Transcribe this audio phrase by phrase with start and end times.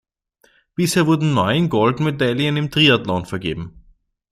[0.73, 3.85] Bisher wurden neun Goldmedaillen im Triathlon vergeben.